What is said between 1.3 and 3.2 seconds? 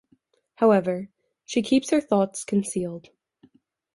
she keeps her thoughts concealed.